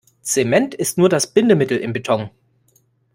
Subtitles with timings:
[0.23, 2.31] Zement ist nur das Bindemittel im Beton.